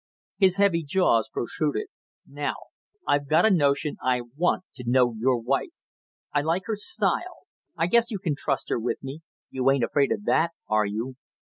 His 0.39 0.57
heavy 0.57 0.81
jaws 0.83 1.29
protruded. 1.31 1.85
"Now, 2.27 2.55
I've 3.07 3.27
a 3.29 3.51
notion 3.51 3.97
I 4.01 4.21
want 4.35 4.63
to 4.73 4.83
know 4.87 5.13
your 5.15 5.39
wife. 5.39 5.69
I 6.33 6.41
like 6.41 6.63
her 6.65 6.75
style. 6.75 7.45
I 7.77 7.85
guess 7.85 8.09
you 8.09 8.17
can 8.17 8.33
trust 8.35 8.69
her 8.69 8.79
with 8.79 8.97
me 9.03 9.21
you 9.51 9.69
ain't 9.69 9.83
afraid 9.83 10.11
of 10.11 10.23
that, 10.23 10.53
are 10.67 10.87
you?" 10.87 11.17